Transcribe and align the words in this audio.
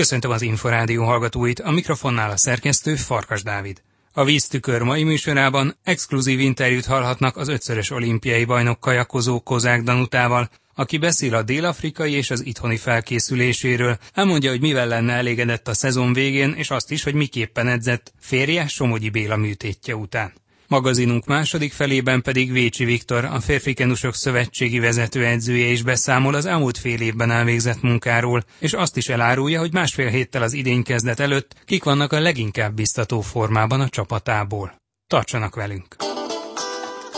Köszöntöm 0.00 0.30
az 0.30 0.42
Inforádió 0.42 1.04
hallgatóit, 1.04 1.60
a 1.60 1.70
mikrofonnál 1.70 2.30
a 2.30 2.36
szerkesztő 2.36 2.94
Farkas 2.94 3.42
Dávid. 3.42 3.82
A 4.12 4.24
víztükör 4.24 4.82
mai 4.82 5.02
műsorában 5.02 5.76
exkluzív 5.82 6.40
interjút 6.40 6.84
hallhatnak 6.84 7.36
az 7.36 7.48
ötszörös 7.48 7.90
olimpiai 7.90 8.44
bajnok 8.44 8.80
kajakozó 8.80 9.40
Kozák 9.40 9.82
Danutával, 9.82 10.50
aki 10.74 10.98
beszél 10.98 11.34
a 11.34 11.42
dél-afrikai 11.42 12.12
és 12.12 12.30
az 12.30 12.46
itthoni 12.46 12.76
felkészüléséről, 12.76 13.98
elmondja, 14.14 14.50
hogy 14.50 14.60
mivel 14.60 14.86
lenne 14.86 15.12
elégedett 15.12 15.68
a 15.68 15.74
szezon 15.74 16.12
végén, 16.12 16.52
és 16.52 16.70
azt 16.70 16.90
is, 16.90 17.02
hogy 17.02 17.14
miképpen 17.14 17.68
edzett 17.68 18.12
férje 18.20 18.66
Somogyi 18.66 19.10
Béla 19.10 19.36
műtétje 19.36 19.96
után. 19.96 20.32
Magazinunk 20.70 21.26
második 21.26 21.72
felében 21.72 22.22
pedig 22.22 22.52
Vécsi 22.52 22.84
Viktor, 22.84 23.24
a 23.24 23.40
Férfi 23.40 23.74
Kenusok 23.74 24.14
Szövetségi 24.14 24.78
vezetőedzője 24.78 25.66
is 25.66 25.82
beszámol 25.82 26.34
az 26.34 26.46
elmúlt 26.46 26.78
fél 26.78 27.00
évben 27.00 27.30
elvégzett 27.30 27.82
munkáról, 27.82 28.44
és 28.58 28.72
azt 28.72 28.96
is 28.96 29.08
elárulja, 29.08 29.60
hogy 29.60 29.72
másfél 29.72 30.08
héttel 30.08 30.42
az 30.42 30.52
idény 30.52 30.82
kezdet 30.82 31.20
előtt 31.20 31.54
kik 31.64 31.84
vannak 31.84 32.12
a 32.12 32.20
leginkább 32.20 32.74
biztató 32.74 33.20
formában 33.20 33.80
a 33.80 33.88
csapatából. 33.88 34.74
Tartsanak 35.06 35.54
velünk! 35.54 35.96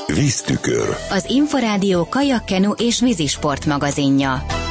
Víztükör. 0.06 0.96
Az 1.10 1.24
Inforádió 1.28 2.08
kajakkenu 2.08 2.70
és 2.70 3.00
vízisport 3.00 3.66
magazinja. 3.66 4.61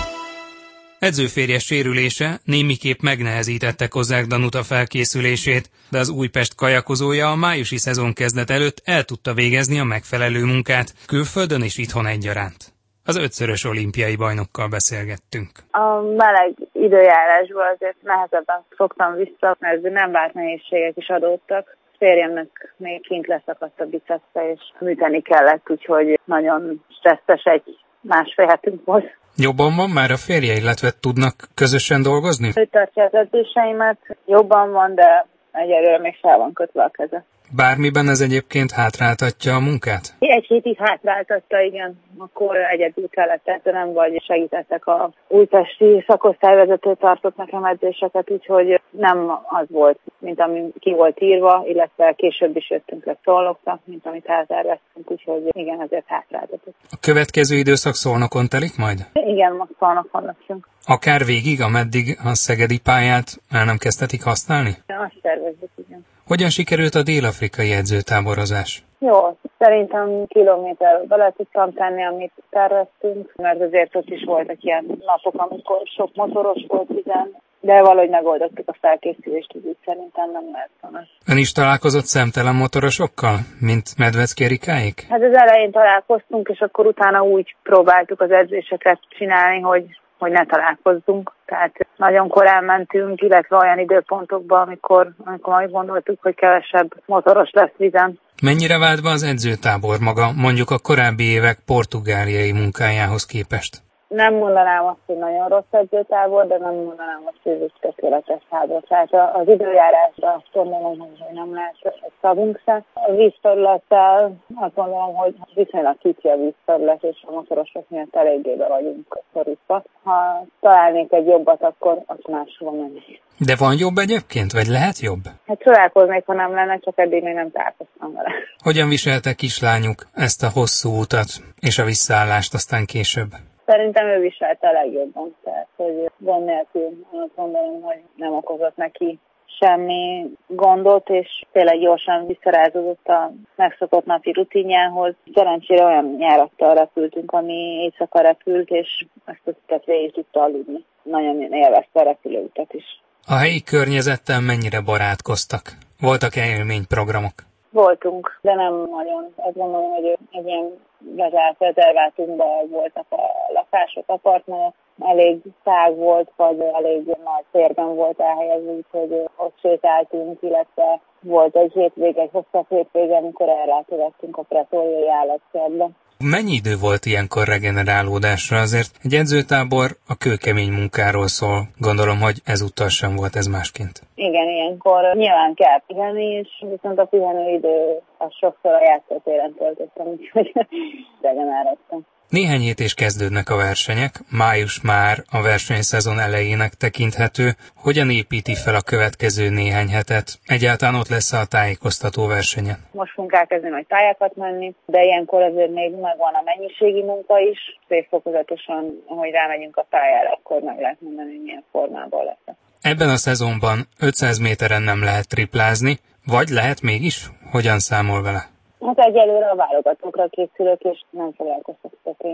Edzőférje 1.07 1.59
sérülése 1.59 2.29
némiképp 2.55 2.99
megnehezítette 3.09 3.87
Kozák 3.87 4.25
Danuta 4.25 4.63
felkészülését, 4.73 5.65
de 5.91 5.97
az 6.03 6.09
Újpest 6.19 6.53
kajakozója 6.55 7.25
a 7.31 7.41
májusi 7.45 7.77
szezon 7.77 8.11
kezdet 8.13 8.49
előtt 8.57 8.79
el 8.95 9.03
tudta 9.03 9.33
végezni 9.33 9.77
a 9.79 9.91
megfelelő 9.95 10.43
munkát, 10.53 10.89
külföldön 11.13 11.61
és 11.69 11.75
itthon 11.83 12.07
egyaránt. 12.15 12.61
Az 13.09 13.17
ötszörös 13.25 13.63
olimpiai 13.71 14.15
bajnokkal 14.15 14.67
beszélgettünk. 14.77 15.51
A 15.85 15.85
meleg 16.23 16.51
időjárásból 16.87 17.67
azért 17.75 18.01
nehezebben 18.01 18.61
fogtam 18.81 19.11
vissza, 19.23 19.55
mert 19.59 19.81
nem 19.81 20.11
várt 20.11 20.33
nehézségek 20.33 20.97
is 20.97 21.09
adódtak. 21.17 21.77
Férjemnek 21.97 22.73
még 22.77 23.01
kint 23.01 23.27
leszakadt 23.27 23.79
a 23.79 23.85
bicepsze, 23.85 24.41
és 24.53 24.61
műteni 24.79 25.21
kellett, 25.21 25.69
úgyhogy 25.69 26.19
nagyon 26.25 26.83
stresszes 26.97 27.43
egy 27.43 27.77
másfél 28.01 28.45
hetünk 28.45 28.85
volt. 28.85 29.19
Jobban 29.35 29.75
van 29.75 29.89
már 29.89 30.11
a 30.11 30.17
férje, 30.17 30.53
illetve 30.53 30.89
tudnak 30.99 31.35
közösen 31.55 32.01
dolgozni? 32.01 32.51
Ő 32.55 32.65
tartja 32.65 33.03
az 33.03 33.13
edzéseimet, 33.13 33.97
jobban 34.25 34.71
van, 34.71 34.95
de 34.95 35.25
egyelőre 35.51 35.99
még 35.99 36.15
fel 36.21 36.37
van 36.37 36.53
kötve 36.53 36.83
a 36.83 36.89
keze. 36.89 37.23
Bármiben 37.55 38.07
ez 38.07 38.21
egyébként 38.21 38.71
hátráltatja 38.71 39.55
a 39.55 39.59
munkát? 39.59 40.15
Egy 40.19 40.45
hétig 40.45 40.77
hátráltatta, 40.77 41.61
igen. 41.61 41.99
Akkor 42.17 42.55
egyedül 42.57 43.09
kellett 43.09 43.61
nem 43.63 43.93
vagy 43.93 44.23
segítettek 44.27 44.87
a 44.87 45.11
újpesti 45.27 46.03
szakosztályvezető 46.07 46.95
tartott 46.99 47.35
nekem 47.35 47.63
edzéseket, 47.63 48.31
úgyhogy 48.31 48.81
nem 48.89 49.29
az 49.49 49.65
volt, 49.69 49.99
mint 50.19 50.39
ami 50.39 50.71
ki 50.79 50.93
volt 50.93 51.21
írva, 51.21 51.63
illetve 51.67 52.13
később 52.17 52.55
is 52.55 52.69
jöttünk 52.69 53.05
le 53.05 53.17
szolnokra, 53.23 53.79
mint 53.83 54.05
amit 54.05 54.25
elterveztünk, 54.25 55.11
úgyhogy 55.11 55.41
igen, 55.51 55.81
ezért 55.81 56.05
hátráltatott. 56.07 56.75
A 56.91 56.97
következő 57.01 57.55
időszak 57.55 57.93
szolnokon 57.93 58.47
telik 58.47 58.77
majd? 58.77 58.99
Igen, 59.13 59.53
most 59.55 59.71
szolnokon 59.79 60.23
leszünk. 60.23 60.67
Akár 60.85 61.25
végig, 61.25 61.61
ameddig 61.61 62.17
a 62.23 62.35
szegedi 62.35 62.79
pályát 62.79 63.27
el 63.49 63.65
nem 63.65 63.77
kezdhetik 63.77 64.23
használni? 64.23 64.69
Azt 64.87 65.21
tervezzük, 65.21 65.69
igen. 65.87 66.05
Hogyan 66.33 66.49
sikerült 66.49 66.95
a 66.95 67.03
dél-afrikai 67.03 67.71
edzőtáborozás? 67.71 68.83
Jó, 68.99 69.37
szerintem 69.57 70.25
kilométer 70.27 71.05
bele 71.07 71.33
tudtam 71.37 71.73
tenni, 71.73 72.03
amit 72.05 72.31
terveztünk, 72.49 73.33
mert 73.35 73.61
azért 73.61 73.95
ott 73.95 74.09
is 74.09 74.23
voltak 74.25 74.63
ilyen 74.63 74.85
napok, 75.05 75.33
amikor 75.35 75.77
sok 75.97 76.09
motoros 76.13 76.61
volt, 76.67 76.89
igen, 76.89 77.35
de 77.59 77.81
valahogy 77.81 78.09
megoldottuk 78.09 78.69
a 78.69 78.77
felkészülést, 78.81 79.53
úgy 79.53 79.77
szerintem 79.85 80.31
nem 80.31 80.43
lehet 80.51 80.69
volna. 80.81 80.99
Ön 81.27 81.37
is 81.37 81.51
találkozott 81.51 82.05
szemtelen 82.05 82.55
motorosokkal, 82.55 83.35
mint 83.59 83.97
Medvecki 83.97 84.43
Erikáik? 84.43 85.05
Hát 85.09 85.21
az 85.21 85.33
elején 85.33 85.71
találkoztunk, 85.71 86.49
és 86.49 86.59
akkor 86.59 86.85
utána 86.85 87.21
úgy 87.21 87.55
próbáltuk 87.63 88.21
az 88.21 88.31
edzéseket 88.31 88.99
csinálni, 89.09 89.59
hogy 89.59 89.85
hogy 90.21 90.31
ne 90.31 90.45
találkozzunk. 90.45 91.31
Tehát 91.45 91.73
nagyon 92.07 92.27
korán 92.27 92.63
mentünk, 92.63 93.21
illetve 93.21 93.55
olyan 93.57 93.79
időpontokban, 93.79 94.61
amikor, 94.61 95.13
amikor 95.25 95.53
majd 95.53 95.71
gondoltuk, 95.71 96.17
hogy 96.21 96.35
kevesebb 96.35 96.89
motoros 97.05 97.49
lesz 97.51 97.75
vizen. 97.77 98.19
Mennyire 98.41 98.77
vált 98.77 99.01
be 99.03 99.09
az 99.09 99.23
edzőtábor 99.23 99.99
maga, 99.99 100.31
mondjuk 100.35 100.69
a 100.69 100.79
korábbi 100.79 101.23
évek 101.23 101.57
portugáliai 101.65 102.51
munkájához 102.51 103.25
képest? 103.25 103.81
Nem 104.13 104.33
mondanám 104.33 104.85
azt, 104.85 105.05
hogy 105.05 105.17
nagyon 105.17 105.47
rossz 105.47 105.71
edzőtábor, 105.71 106.47
de 106.47 106.57
nem 106.57 106.73
mondanám 106.73 107.21
azt, 107.25 107.39
hogy 107.43 107.61
ez 107.61 107.91
tökéletes 107.91 108.41
tábor. 108.49 108.83
Tehát 108.87 109.13
az 109.13 109.47
időjárásra 109.47 110.33
azt 110.33 110.49
gondolom, 110.53 110.99
hogy 110.99 111.33
nem 111.33 111.53
lehet 111.53 111.75
egy 111.81 112.11
szavunk 112.21 112.61
se. 112.65 112.83
A 112.93 113.11
vízterülettel 113.11 114.33
azt 114.55 114.75
gondolom, 114.75 115.15
hogy 115.15 115.35
viszonylag 115.53 115.97
kicsi 115.97 116.27
a 116.27 116.35
vízterület, 116.35 117.03
és 117.03 117.23
a 117.27 117.31
motorosok 117.31 117.89
miatt 117.89 118.15
eléggé 118.15 118.55
be 118.55 118.67
vagyunk 118.67 119.19
szorítva. 119.33 119.83
Ha 120.03 120.45
találnék 120.61 121.13
egy 121.13 121.27
jobbat, 121.27 121.61
akkor 121.61 122.03
azt 122.05 122.27
máshol 122.27 122.71
mennék. 122.71 123.21
De 123.37 123.55
van 123.55 123.75
jobb 123.77 123.97
egyébként, 123.97 124.51
vagy 124.51 124.67
lehet 124.67 124.99
jobb? 124.99 125.23
Hát 125.47 125.59
csodálkoznék, 125.59 126.25
ha 126.25 126.33
nem 126.33 126.53
lenne, 126.53 126.77
csak 126.77 126.99
eddig 126.99 127.23
még 127.23 127.33
nem 127.33 127.51
találkoztam 127.51 128.13
vele. 128.13 128.31
Hogyan 128.63 128.89
viselte 128.89 129.33
kislányuk 129.33 130.05
ezt 130.13 130.43
a 130.43 130.49
hosszú 130.53 130.89
utat 130.99 131.29
és 131.59 131.79
a 131.79 131.83
visszaállást 131.83 132.53
aztán 132.53 132.85
később? 132.85 133.29
Szerintem 133.71 134.05
ő 134.07 134.19
viselte 134.19 134.67
a 134.67 134.71
legjobban, 134.71 135.35
tehát 135.43 135.67
hogy 135.75 136.11
gond 136.17 136.45
nélkül 136.45 137.05
azt 137.11 137.35
gondolom, 137.35 137.81
hogy 137.81 138.01
nem 138.15 138.33
okozott 138.33 138.75
neki 138.75 139.19
semmi 139.59 140.31
gondot, 140.47 141.09
és 141.09 141.43
tényleg 141.51 141.79
gyorsan 141.79 142.27
visszarázódott 142.27 143.07
a 143.07 143.31
megszokott 143.55 144.05
napi 144.05 144.31
rutinjához. 144.31 145.13
Szerencsére 145.33 145.85
olyan 145.85 146.15
nyárattal 146.17 146.73
repültünk, 146.73 147.31
ami 147.31 147.53
éjszaka 147.53 148.19
repült, 148.19 148.69
és 148.69 149.05
ezt 149.25 149.41
a 149.45 149.49
utat 149.49 149.85
végig 149.85 150.13
tudta 150.13 150.41
aludni. 150.41 150.83
Nagyon 151.03 151.53
élvezte 151.53 151.99
a 151.99 152.03
repülőutat 152.03 152.73
is. 152.73 153.01
A 153.27 153.33
helyi 153.33 153.63
környezettel 153.63 154.41
mennyire 154.41 154.81
barátkoztak? 154.81 155.61
Voltak-e 155.99 156.45
élményprogramok? 156.45 157.33
Voltunk, 157.69 158.39
de 158.41 158.53
nem 158.53 158.73
nagyon. 158.73 159.33
Azt 159.35 159.57
gondolom, 159.57 159.91
hogy 159.91 160.17
egy 160.31 160.47
ilyen 160.47 160.79
bezárt 160.99 161.59
rezervátumban 161.59 162.69
voltak 162.69 163.05
a 163.09 163.50
lakások, 163.71 164.03
apartmanok, 164.07 164.73
elég 164.99 165.37
tág 165.63 165.95
volt, 165.95 166.31
vagy 166.35 166.59
elég 166.73 167.05
nagy 167.05 167.45
térben 167.51 167.95
volt 167.95 168.19
elhelyezve, 168.19 168.71
úgyhogy 168.71 169.29
ott 169.35 169.55
sétáltunk, 169.61 170.41
illetve 170.41 171.01
volt 171.19 171.55
egy 171.55 171.71
hétvége, 171.71 172.21
egy 172.21 172.29
hosszabb 172.31 172.65
hétvége, 172.69 173.15
amikor 173.15 173.49
ellátogattunk 173.49 174.37
a 174.37 174.41
pretóriai 174.41 175.09
állatkertbe. 175.09 175.89
Mennyi 176.17 176.53
idő 176.53 176.75
volt 176.81 177.05
ilyenkor 177.05 177.43
regenerálódásra? 177.47 178.57
Azért 178.57 178.91
egy 179.03 179.13
edzőtábor 179.13 179.87
a 180.07 180.15
kőkemény 180.17 180.71
munkáról 180.71 181.27
szól. 181.27 181.59
Gondolom, 181.77 182.19
hogy 182.19 182.37
ezúttal 182.45 182.89
sem 182.89 183.15
volt 183.15 183.35
ez 183.35 183.45
másként. 183.45 184.01
Igen, 184.15 184.47
ilyenkor 184.49 185.15
nyilván 185.15 185.53
kell 185.53 185.81
pihenni, 185.87 186.25
és 186.25 186.49
viszont 186.69 186.99
a 186.99 187.05
pihenő 187.05 187.49
idő 187.57 188.01
az 188.17 188.33
sokszor 188.39 188.73
a 188.73 188.83
játszótéren 188.83 189.53
töltöttem, 189.53 190.07
úgyhogy 190.07 190.51
regenerálódtam. 191.21 192.05
Néhány 192.31 192.59
hét 192.59 192.79
is 192.79 192.93
kezdődnek 192.93 193.49
a 193.49 193.55
versenyek, 193.55 194.13
május 194.29 194.81
már 194.81 195.17
a 195.31 195.41
versenyszezon 195.41 196.19
elejének 196.19 196.73
tekinthető. 196.73 197.55
Hogyan 197.75 198.09
építi 198.09 198.55
fel 198.55 198.75
a 198.75 198.81
következő 198.81 199.49
néhány 199.49 199.89
hetet? 199.89 200.27
Egyáltalán 200.45 200.95
ott 200.95 201.07
lesz 201.07 201.33
a 201.33 201.45
tájékoztató 201.45 202.27
versenye? 202.27 202.77
Most 202.91 203.13
fogunk 203.13 203.33
elkezdeni 203.33 203.73
majd 203.73 203.87
tájakat 203.87 204.35
menni, 204.35 204.75
de 204.85 205.03
ilyenkor 205.03 205.41
azért 205.41 205.73
még 205.73 205.91
megvan 205.91 206.33
a 206.33 206.41
mennyiségi 206.45 207.03
munka 207.03 207.39
is. 207.39 207.59
Szép 207.87 208.07
fokozatosan, 208.09 209.03
ahogy 209.07 209.31
rámegyünk 209.31 209.77
a 209.77 209.85
pályára, 209.89 210.31
akkor 210.31 210.61
meg 210.61 210.79
lehet 210.79 211.01
mondani, 211.01 211.29
hogy 211.29 211.41
milyen 211.43 211.63
formában 211.71 212.25
lesz. 212.25 212.55
Ebben 212.81 213.09
a 213.09 213.17
szezonban 213.17 213.87
500 213.99 214.37
méteren 214.37 214.81
nem 214.81 215.03
lehet 215.03 215.27
triplázni, 215.27 215.97
vagy 216.25 216.47
lehet 216.49 216.81
mégis? 216.81 217.29
Hogyan 217.51 217.79
számol 217.79 218.21
vele? 218.21 218.50
Hát 218.85 218.99
egyelőre 218.99 219.49
a 219.49 219.55
válogatókra 219.55 220.27
készülök, 220.27 220.81
és 220.81 221.01
nem 221.09 221.31
foglalkoztak 221.37 221.91
a 222.03 222.25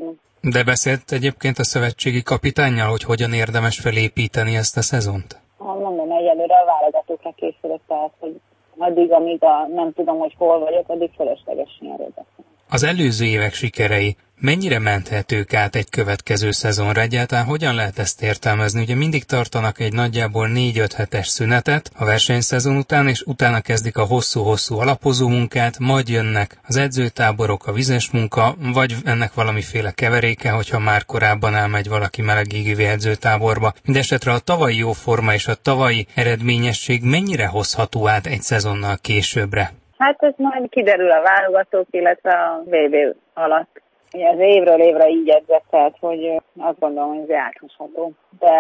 De 0.42 0.64
beszélt 0.64 1.12
egyébként 1.12 1.58
a 1.58 1.64
szövetségi 1.64 2.22
kapitányjal, 2.22 2.90
hogy 2.90 3.04
hogyan 3.04 3.34
érdemes 3.34 3.80
felépíteni 3.80 4.56
ezt 4.56 4.78
a 4.78 4.82
szezont? 4.82 5.42
Hát 5.60 5.80
mondom, 5.80 6.12
egyelőre 6.12 6.56
a 6.56 6.66
válogatókra 6.66 7.32
készülök, 7.36 7.80
tehát 7.88 8.12
hogy 8.20 8.40
addig, 8.78 9.12
amíg 9.12 9.44
a, 9.44 9.68
nem 9.68 9.94
tudom, 9.94 10.18
hogy 10.18 10.34
hol 10.38 10.60
vagyok, 10.60 10.90
addig 10.90 11.10
fölösleges 11.16 11.82
erről 11.82 12.14
Az 12.70 12.84
előző 12.84 13.26
évek 13.26 13.54
sikerei 13.54 14.16
Mennyire 14.42 14.80
menthetők 14.80 15.54
át 15.54 15.76
egy 15.76 15.90
következő 15.90 16.52
szezonra 16.52 17.02
egyáltalán? 17.02 17.46
Hogyan 17.46 17.76
lehet 17.76 18.00
ezt 18.00 18.22
értelmezni? 18.22 18.82
Ugye 18.82 18.96
mindig 18.96 19.24
tartanak 19.24 19.80
egy 19.80 19.94
nagyjából 19.94 20.48
4-5 20.54 20.90
hetes 20.96 21.28
szünetet 21.28 21.92
a 22.00 22.06
versenyszezon 22.06 22.78
után, 22.78 23.08
és 23.08 23.22
utána 23.22 23.62
kezdik 23.62 23.98
a 23.98 24.04
hosszú-hosszú 24.04 24.78
alapozó 24.80 25.28
munkát, 25.28 25.80
majd 25.80 26.08
jönnek 26.10 26.60
az 26.68 26.78
edzőtáborok, 26.78 27.68
a 27.68 27.72
vizes 27.72 28.12
munka, 28.12 28.56
vagy 28.74 28.94
ennek 29.06 29.34
valamiféle 29.34 29.92
keveréke, 29.92 30.52
hogyha 30.52 30.80
már 30.80 31.06
korábban 31.06 31.56
elmegy 31.56 31.90
valaki 31.90 32.22
meleg 32.22 32.54
égévi 32.54 32.86
edzőtáborba. 32.86 33.74
Mindenesetre 33.86 34.32
a 34.32 34.40
tavalyi 34.40 34.78
jó 34.78 34.92
forma 34.92 35.34
és 35.34 35.48
a 35.48 35.62
tavalyi 35.62 36.06
eredményesség 36.16 37.04
mennyire 37.04 37.48
hozható 37.48 38.08
át 38.08 38.26
egy 38.26 38.42
szezonnal 38.42 38.98
későbbre? 39.02 39.72
Hát 39.98 40.24
ez 40.24 40.34
majd 40.36 40.70
kiderül 40.70 41.12
a 41.12 41.22
válogatók, 41.22 41.88
illetve 41.92 42.32
a 42.32 42.64
VB 42.66 42.96
alatt. 43.34 43.86
Ugye 44.14 44.30
az 44.30 44.40
évről 44.40 44.82
évre 44.82 45.10
így 45.10 45.30
edzett, 45.30 45.64
tehát 45.70 45.96
hogy 46.00 46.42
azt 46.58 46.80
gondolom, 46.80 47.10
hogy 47.10 47.20
ez 47.22 47.30
játszható. 47.30 48.12
De 48.40 48.54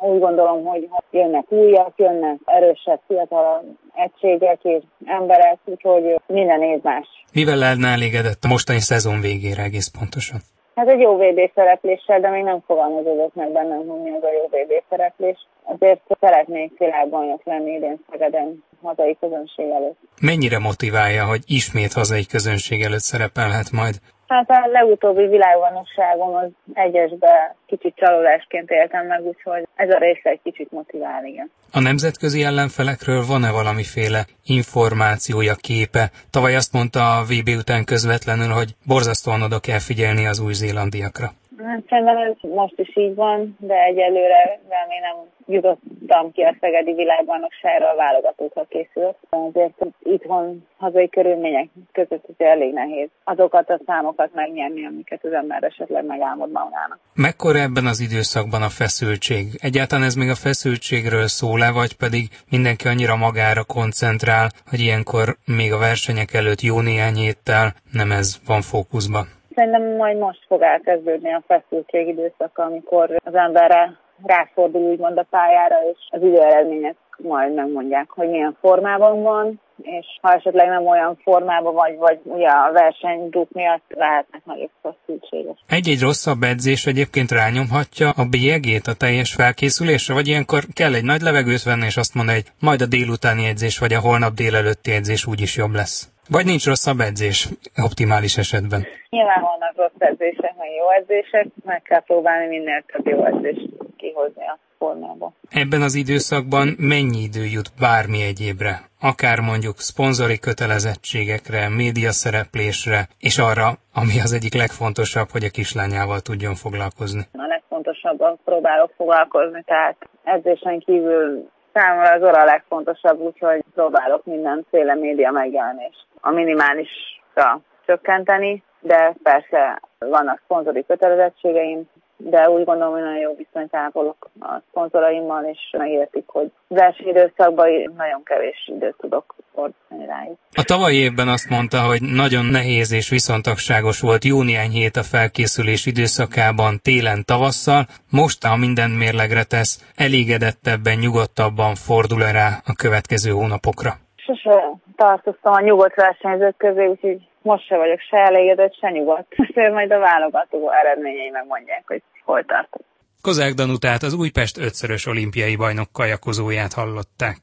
úgy 0.00 0.18
gondolom, 0.18 0.64
hogy 0.64 0.88
jönnek 1.10 1.44
újak, 1.52 1.92
jönnek 1.96 2.36
erősebb, 2.44 3.00
fiatal 3.06 3.64
egységek 3.94 4.58
és 4.62 4.82
emberek, 5.04 5.58
úgyhogy 5.64 6.20
minden 6.26 6.62
év 6.62 6.82
más. 6.82 7.06
Mivel 7.32 7.56
lenne 7.56 7.88
elégedett 7.88 8.44
a 8.44 8.48
mostani 8.48 8.80
szezon 8.80 9.20
végére 9.20 9.62
egész 9.62 9.90
pontosan? 9.98 10.38
Hát 10.74 10.88
egy 10.88 11.00
jó 11.00 11.16
VB 11.16 11.50
szerepléssel, 11.54 12.20
de 12.20 12.30
még 12.30 12.42
nem 12.42 12.60
fogalmazódott 12.66 13.34
meg 13.34 13.52
bennem, 13.52 13.86
hogy 13.86 14.02
mi 14.02 14.10
az 14.10 14.22
a 14.22 14.32
jó 14.32 14.46
VB 14.46 14.82
szereplés. 14.88 15.46
Azért 15.62 16.00
szeretnék 16.20 16.78
világbajnok 16.78 17.40
lenni 17.44 17.70
idén 17.70 18.04
Szegeden 18.10 18.64
hazai 18.82 19.16
közönség 19.20 19.70
előtt. 19.70 19.98
Mennyire 20.20 20.58
motiválja, 20.58 21.24
hogy 21.24 21.42
ismét 21.46 21.92
hazai 21.92 22.26
közönség 22.26 22.82
előtt 22.82 23.08
szerepelhet 23.12 23.70
majd? 23.72 23.94
Hát 24.28 24.50
a 24.50 24.66
legutóbbi 24.72 25.26
világbajnokságom 25.26 26.34
az 26.34 26.48
egyesbe 26.72 27.56
kicsit 27.66 27.94
csalódásként 27.96 28.70
éltem 28.70 29.06
meg, 29.06 29.22
úgyhogy 29.22 29.66
ez 29.74 29.90
a 29.90 29.98
része 29.98 30.30
egy 30.30 30.40
kicsit 30.42 30.70
motivál, 30.70 31.24
igen. 31.24 31.50
A 31.72 31.80
nemzetközi 31.80 32.42
ellenfelekről 32.42 33.24
van-e 33.26 33.50
valamiféle 33.50 34.24
információja, 34.44 35.54
képe? 35.54 36.10
Tavaly 36.30 36.54
azt 36.54 36.72
mondta 36.72 37.00
a 37.00 37.22
VB 37.22 37.48
után 37.48 37.84
közvetlenül, 37.84 38.48
hogy 38.48 38.74
borzasztóan 38.86 39.42
oda 39.42 39.58
kell 39.58 39.78
figyelni 39.78 40.26
az 40.26 40.40
új-zélandiakra. 40.40 41.30
Hát 41.64 41.82
szerintem 41.88 42.16
ez 42.16 42.34
most 42.40 42.78
is 42.78 42.96
így 42.96 43.14
van, 43.14 43.56
de 43.60 43.82
egyelőre 43.82 44.60
még 44.88 45.00
nem 45.00 45.16
jutottam 45.46 46.32
ki 46.32 46.42
a 46.42 46.56
Szegedi 46.60 46.94
világbajnokságra, 46.94 47.90
a 47.90 47.96
válogatókra 47.96 48.64
készülök. 48.68 49.16
Azért 49.28 49.86
itthon 50.02 50.66
hazai 50.76 51.08
körülmények 51.08 51.68
között 51.92 52.24
ez 52.28 52.46
elég 52.46 52.72
nehéz 52.72 53.08
azokat 53.24 53.70
a 53.70 53.80
számokat 53.86 54.30
megnyerni, 54.34 54.86
amiket 54.86 55.24
az 55.24 55.32
ember 55.32 55.62
esetleg 55.62 56.04
megálmod 56.04 56.50
magának. 56.50 56.98
Mekkora 57.14 57.58
ebben 57.58 57.86
az 57.86 58.00
időszakban 58.00 58.62
a 58.62 58.68
feszültség? 58.68 59.44
Egyáltalán 59.62 60.04
ez 60.04 60.14
még 60.14 60.28
a 60.28 60.34
feszültségről 60.34 61.26
szól-e, 61.26 61.72
vagy 61.72 61.96
pedig 61.96 62.24
mindenki 62.50 62.88
annyira 62.88 63.16
magára 63.16 63.64
koncentrál, 63.64 64.48
hogy 64.70 64.80
ilyenkor 64.80 65.36
még 65.46 65.72
a 65.72 65.78
versenyek 65.78 66.34
előtt 66.34 66.60
jó 66.60 66.80
néhány 66.80 67.14
héttel 67.14 67.72
nem 67.92 68.10
ez 68.10 68.40
van 68.46 68.60
fókuszban? 68.60 69.37
Szerintem 69.58 69.96
majd 69.96 70.18
most 70.18 70.44
fog 70.46 70.62
elkezdődni 70.62 71.32
a 71.32 71.42
feszültség 71.46 72.08
időszaka, 72.08 72.62
amikor 72.62 73.16
az 73.24 73.34
emberre 73.34 73.96
ráfordul 74.24 74.80
úgymond 74.80 75.18
a 75.18 75.26
pályára, 75.30 75.76
és 75.92 75.98
az 76.10 76.22
időeredmények 76.22 76.96
majd 77.16 77.54
megmondják, 77.54 78.10
hogy 78.10 78.28
milyen 78.28 78.56
formában 78.60 79.22
van, 79.22 79.60
és 79.82 80.06
ha 80.20 80.32
esetleg 80.32 80.68
nem 80.68 80.86
olyan 80.86 81.18
formában 81.22 81.74
vagy, 81.74 81.96
vagy 81.96 82.18
ugye 82.24 82.48
a 82.48 82.72
versenydúk 82.72 83.52
miatt 83.52 83.84
lehetnek 83.88 84.42
nagyobb 84.44 84.70
feszültségek. 84.82 85.56
Egy-egy 85.68 86.00
rosszabb 86.00 86.42
edzés 86.42 86.86
egyébként 86.86 87.30
rányomhatja 87.30 88.10
a 88.10 88.24
bélyegét 88.30 88.86
a 88.86 88.94
teljes 88.94 89.34
felkészülésre, 89.34 90.14
vagy 90.14 90.28
ilyenkor 90.28 90.62
kell 90.74 90.94
egy 90.94 91.04
nagy 91.04 91.20
levegőt 91.20 91.62
venni, 91.62 91.84
és 91.84 91.96
azt 91.96 92.14
mondani, 92.14 92.38
hogy 92.38 92.52
majd 92.60 92.80
a 92.80 92.86
délutáni 92.86 93.46
edzés, 93.46 93.78
vagy 93.78 93.92
a 93.92 94.00
holnap 94.00 94.32
délelőtti 94.34 94.92
edzés 94.92 95.26
úgyis 95.26 95.56
jobb 95.56 95.72
lesz. 95.72 96.08
Vagy 96.30 96.44
nincs 96.44 96.66
rosszabb 96.66 97.00
edzés 97.00 97.48
optimális 97.82 98.36
esetben? 98.36 98.86
Nyilván 99.10 99.40
vannak 99.40 99.76
rossz 99.76 100.10
edzések, 100.10 100.54
meg 100.58 100.68
jó 100.78 100.90
edzések, 100.90 101.46
meg 101.64 101.82
kell 101.82 102.02
próbálni 102.02 102.46
minél 102.46 102.84
több 102.86 103.06
jó 103.06 103.24
edzést 103.24 103.68
kihozni 103.96 104.42
a 104.42 104.58
formába. 104.78 105.32
Ebben 105.50 105.82
az 105.82 105.94
időszakban 105.94 106.74
mennyi 106.78 107.22
idő 107.22 107.44
jut 107.44 107.70
bármi 107.80 108.22
egyébre? 108.22 108.87
Akár 109.00 109.38
mondjuk 109.40 109.76
szponzori 109.76 110.38
kötelezettségekre, 110.38 111.68
média 111.68 112.10
szereplésre, 112.10 113.00
és 113.18 113.38
arra, 113.38 113.66
ami 114.00 114.20
az 114.24 114.32
egyik 114.32 114.54
legfontosabb, 114.54 115.28
hogy 115.30 115.44
a 115.44 115.54
kislányával 115.58 116.20
tudjon 116.20 116.54
foglalkozni. 116.54 117.22
A 117.32 117.46
legfontosabban 117.46 118.38
próbálok 118.44 118.90
foglalkozni, 118.96 119.62
tehát 119.66 119.96
edzésen 120.24 120.78
kívül 120.78 121.48
számomra 121.72 122.10
az 122.14 122.22
óra 122.22 122.40
a 122.42 122.44
legfontosabb, 122.44 123.18
úgyhogy 123.20 123.64
próbálok 123.74 124.24
mindenféle 124.24 124.94
média 124.94 125.30
megjelenést 125.30 126.06
a 126.20 126.30
minimálisra 126.30 127.60
csökkenteni, 127.86 128.62
de 128.80 129.14
persze 129.22 129.80
vannak 129.98 130.40
szponzori 130.44 130.84
kötelezettségeim, 130.86 131.88
de 132.18 132.50
úgy 132.50 132.64
gondolom, 132.64 132.92
hogy 132.92 133.02
nagyon 133.02 133.20
jó 133.20 133.34
viszonyt 133.36 133.74
ápolok 133.74 134.30
a 134.40 134.60
szponzoraimmal, 134.70 135.44
és 135.44 135.58
megértik, 135.78 136.24
hogy 136.26 136.50
az 136.68 136.80
első 136.80 137.08
időszakban 137.08 137.68
nagyon 137.96 138.22
kevés 138.24 138.70
időt 138.74 138.96
tudok 139.00 139.34
fordítani 139.54 140.06
rájuk. 140.06 140.38
A 140.52 140.62
tavalyi 140.62 140.96
évben 140.96 141.28
azt 141.28 141.50
mondta, 141.50 141.78
hogy 141.78 142.02
nagyon 142.02 142.44
nehéz 142.44 142.92
és 142.92 143.08
viszontagságos 143.08 144.00
volt 144.00 144.24
jó 144.24 144.42
néhány 144.42 144.70
hét 144.70 144.96
a 144.96 145.02
felkészülés 145.02 145.86
időszakában, 145.86 146.78
télen, 146.82 147.24
tavasszal. 147.24 147.86
Most, 148.10 148.44
ha 148.46 148.56
minden 148.56 148.90
mérlegre 148.90 149.44
tesz, 149.44 149.92
elégedettebben, 149.96 150.98
nyugodtabban 150.98 151.74
fordul 151.74 152.22
rá 152.32 152.48
a 152.64 152.74
következő 152.74 153.30
hónapokra? 153.30 153.90
Sose 154.16 154.56
tartoztam 154.96 155.52
a 155.52 155.60
nyugodt 155.60 155.94
versenyzők 155.94 156.56
közé, 156.56 156.86
úgyhogy 156.86 157.28
most 157.48 157.66
se 157.66 157.76
vagyok 157.76 158.00
se 158.00 158.16
elégedett, 158.16 158.74
se 158.80 158.90
nyugodt. 158.90 159.34
Azért 159.48 159.72
majd 159.72 159.90
a 159.92 159.98
válogató 159.98 160.70
eredményei 160.80 161.30
megmondják, 161.30 161.82
hogy 161.86 162.02
hol 162.24 162.44
tartok. 162.44 162.82
Kozák 163.20 163.52
Danutát 163.52 164.02
az 164.02 164.14
Újpest 164.14 164.58
ötszörös 164.58 165.06
olimpiai 165.06 165.56
bajnok 165.56 165.92
kajakozóját 165.92 166.72
hallották. 166.72 167.38